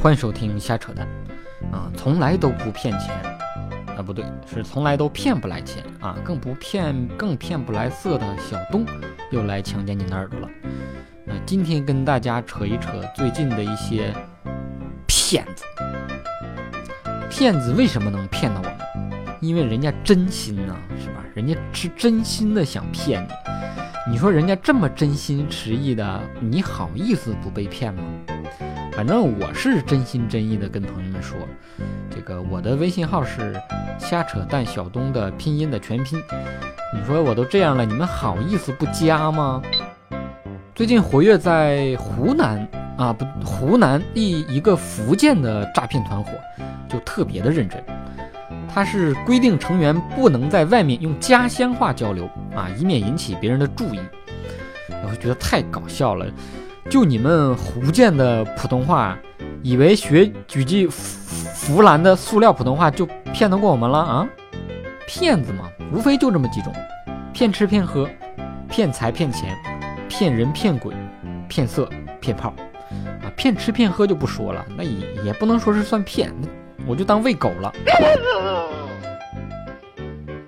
[0.00, 1.08] 欢迎收听瞎扯淡，
[1.72, 3.12] 啊，从来都不骗钱，
[3.96, 8.86] 啊，不对，是从来都骗不来钱啊，更不骗，更骗不来色的小东
[9.32, 10.48] 又来强奸你的耳朵了。
[11.24, 14.14] 那今天跟大家扯一扯最近的一些
[15.08, 15.64] 骗子，
[17.28, 19.36] 骗子为什么能骗到我们？
[19.40, 21.24] 因为人家真心呐，是吧？
[21.34, 23.32] 人家是真心的想骗你。
[24.12, 28.02] 你说人家这么真心实意的，你好意思不被骗吗？
[28.98, 31.38] 反正我是真心真意的跟朋友们说，
[32.10, 33.54] 这个我的微信号是
[33.96, 36.20] 瞎扯淡小东的拼音的全拼。
[36.92, 39.62] 你说我都这样了，你们好意思不加吗？
[40.74, 46.32] 最近活跃在湖南啊，不，湖南一一个福建的诈骗团伙
[46.88, 47.80] 就特别的认真。
[48.68, 54.00] 他是规定成员不能在外面用家乡话交流啊，以免引起别人的注意。
[54.88, 56.26] 我觉得太搞笑了，
[56.90, 59.18] 就你们福建的普通话，
[59.62, 64.26] 以为学几句湖南的塑料普通话就骗得过我们了啊？
[65.06, 66.72] 骗子嘛，无非就这么几种：
[67.34, 68.08] 骗吃骗喝、
[68.70, 69.54] 骗财骗钱、
[70.08, 70.94] 骗人骗鬼、
[71.46, 71.86] 骗色
[72.20, 72.54] 骗炮。
[72.90, 76.32] 啊，骗吃骗喝就不说了，那也也不能说是算骗。
[76.86, 77.70] 我就当喂狗了。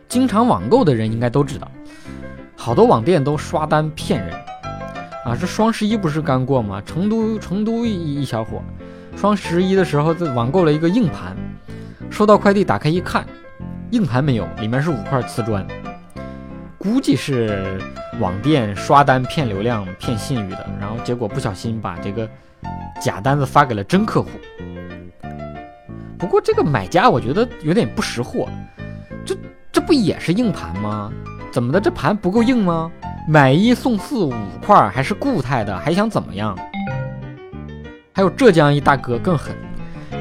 [0.09, 1.71] 经常网购的人应该都知道，
[2.57, 4.35] 好多网店都刷单骗人
[5.31, 5.37] 啊！
[5.41, 6.83] 这双十一不是刚过吗？
[6.85, 8.61] 成都成都一一小伙，
[9.15, 11.37] 双十一的时候在网购了一个硬盘，
[12.11, 13.25] 收到快递打开一看，
[13.93, 15.65] 硬盘没有，里面是五块瓷砖，
[16.77, 17.81] 估计是
[18.19, 22.29] 网店刷单骗流量、骗信誉的，然后结果不小心把这个
[23.01, 24.31] 假单子发给了真客户。
[26.19, 28.49] 不过这个买家我觉得有点不识货，
[29.25, 29.37] 这
[29.71, 31.13] 这不也是硬盘吗？
[31.53, 32.91] 怎么的，这盘不够硬吗？
[33.31, 36.59] 买一送四五块，还是固态的，还想怎么样？
[38.13, 39.55] 还有浙江一大哥更狠，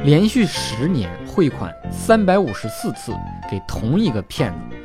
[0.03, 3.11] 连续十年汇款三百五十四次
[3.49, 4.77] 给同一个骗子，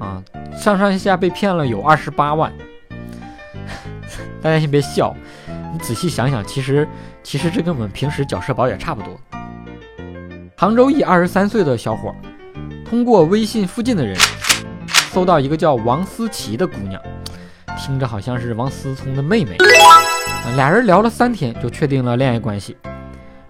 [0.00, 0.20] 啊，
[0.56, 2.52] 上上下下被骗了有二十八万。
[4.42, 5.14] 大家先别笑，
[5.72, 6.86] 你仔细想想，其实
[7.22, 9.16] 其实这跟我们平时缴社保也差不多。
[10.56, 12.12] 杭州一二十三岁的小伙，
[12.84, 14.18] 通过微信附近的人，
[15.12, 17.00] 搜到一个叫王思琪的姑娘，
[17.78, 19.56] 听着好像是王思聪的妹妹。
[20.56, 22.76] 俩人聊了三天，就确定了恋爱关系。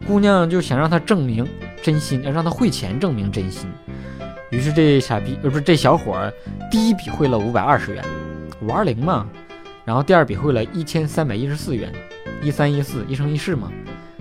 [0.07, 1.47] 姑娘就想让他证明
[1.83, 3.69] 真心，让他汇钱证明真心。
[4.51, 6.33] 于是这傻逼，呃，不是这小伙儿，
[6.71, 8.05] 第一笔汇了五百二十元，
[8.63, 9.27] 五二零嘛。
[9.85, 11.93] 然后第二笔汇了一千三百一十四元，
[12.43, 13.71] 一三一四，一生一世嘛。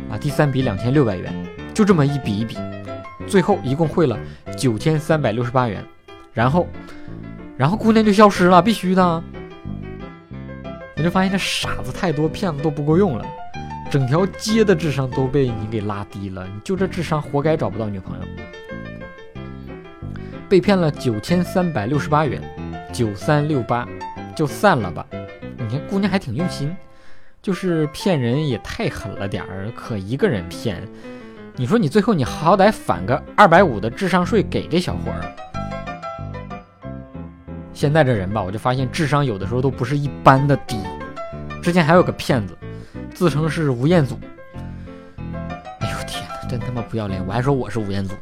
[0.10, 1.34] 啊，第三笔两千六百元，
[1.74, 2.58] 就这么一笔一笔。
[3.28, 4.18] 最后一共汇了
[4.58, 5.84] 九千三百六十八元，
[6.34, 6.68] 然后，
[7.58, 9.24] 然后姑娘就消失了，必须的。
[10.98, 13.26] 我就发现这傻子太多，骗子都不够用了，
[13.92, 18.24] 整条街的智商都被你给拉低了，你就这智商，活该找不到女朋友。
[20.50, 22.42] 被骗了九千三百六十八元，
[22.92, 23.88] 九三六八，
[24.36, 25.06] 就散了吧。
[25.60, 26.76] 你看姑娘还挺用心，
[27.44, 30.82] 就是骗人也太狠了点儿，可一个人骗。
[31.56, 35.47] 你说你最后你好歹返个二百五的智商税给这小伙儿。
[37.78, 40.82] 现在这人吧，我就发现智商有的时候都不是一般的低。
[41.62, 42.58] 之前还有个骗子，
[43.14, 44.20] 自称是吴彦祖。
[45.82, 47.24] 哎呦天哪，真他妈不要脸！
[47.28, 48.20] 我还说我是吴彦祖呢。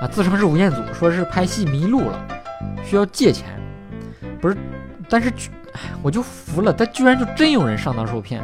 [0.00, 2.26] 啊，自称是吴彦祖，说是拍戏迷路了，
[2.82, 3.48] 需要借钱。
[4.40, 4.56] 不是，
[5.10, 5.28] 但是，
[5.74, 8.42] 哎，我就服了，他居然就真有人上当受骗。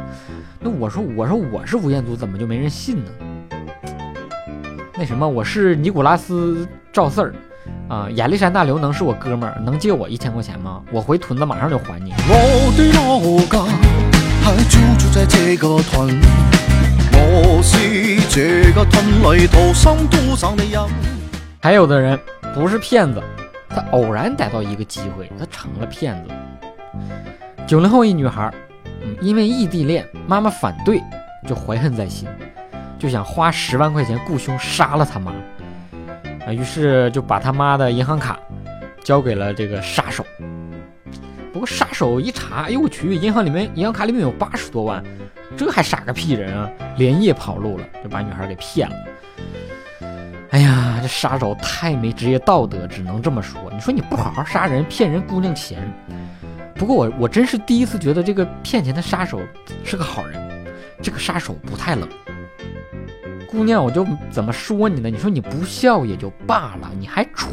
[0.59, 3.11] 那我说，我说我是吴彦祖，怎么就没人信呢？
[4.95, 7.33] 那什么，我是尼古拉斯赵四儿，
[7.87, 10.81] 啊，亚历山大刘能是我哥们儿，能借我一千块钱吗？
[10.91, 12.13] 我回屯子马上就还你。
[12.27, 13.63] 我的老家
[14.43, 16.19] 还就住在这个屯，
[17.13, 20.81] 我是这个屯里土生土长的人。
[21.61, 22.19] 还有的人
[22.53, 23.21] 不是骗子，
[23.69, 26.33] 他偶然逮到一个机会，他成了骗子。
[27.65, 28.53] 九零后一女孩，
[29.01, 31.01] 嗯，因为异地恋，妈妈反对，
[31.47, 32.27] 就怀恨在心。
[32.99, 35.31] 就想花十万块钱雇凶杀了他妈，
[36.47, 38.39] 啊，于是就把他妈的银行卡
[39.03, 40.25] 交给了这个杀手。
[41.51, 45.03] 不过杀手一查，哎呦我去，银行里面银行卡里面有八十多万，
[45.57, 46.69] 这还杀个屁人啊！
[46.97, 48.95] 连夜跑路了，就把女孩给骗了。
[50.51, 53.59] 哎呀，这杀手太没职业道德，只能这么说。
[53.73, 55.91] 你说你不好好杀人，骗人姑娘钱。
[56.75, 59.41] 不过我我真是第一次觉得这个骗钱的杀手
[59.83, 60.39] 是个好人，
[61.01, 62.07] 这个杀手不太冷。
[63.49, 65.09] 姑娘，我就怎么说你呢？
[65.09, 67.51] 你说你不孝也就罢了，你还蠢，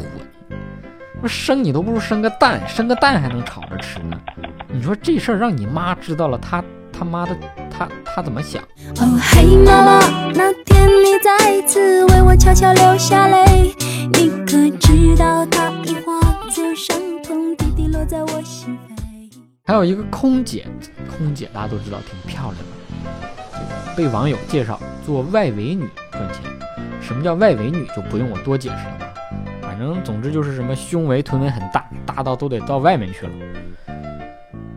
[1.21, 4.19] 说生你都不如生个蛋，生个蛋还能炒着吃呢。
[4.67, 7.35] 你说这事儿让你妈知道了，她他妈的，
[7.71, 8.61] 她她怎么想？
[8.99, 9.99] 哦嘿，妈妈，
[10.33, 13.73] 那天你再次为我悄悄流下泪。
[14.13, 16.19] 你可知道，它已化
[16.49, 19.31] 作伤痛，滴滴落在我心扉。
[19.65, 20.67] 还有一个空姐，
[21.17, 22.74] 空姐大家都知道挺漂亮的，这个
[23.95, 26.43] 被网友介绍做外围女赚钱。
[27.01, 29.13] 什么叫外围女，就不用我多解释了吧？
[29.61, 33.31] 反正总之就是什么胸围、臀围很大，大到都得到外面去了。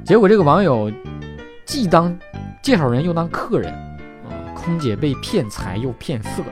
[0.04, 0.92] 结果这个网友
[1.64, 2.16] 既当
[2.62, 6.42] 介绍人又当客人啊，空姐被骗财又骗色，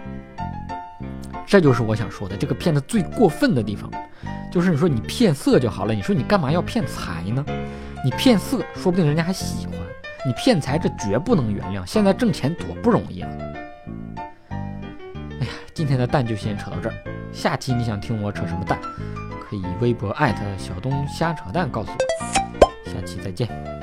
[1.46, 3.90] 这就是我想说的这个骗子最过分的地方，
[4.50, 7.44] 就是你说你骗色就好了，你说你干嘛要骗财呢？
[8.04, 9.76] 你骗色，说不定人家还喜欢；
[10.26, 11.86] 你骗财，这绝不能原谅。
[11.86, 13.30] 现在挣钱多不容易啊！
[14.50, 16.94] 哎呀，今天的蛋就先扯到这儿，
[17.32, 18.76] 下期你想听我扯什么蛋，
[19.48, 22.90] 可以微博艾特小东瞎扯蛋告诉我。
[22.90, 23.75] 下期再见。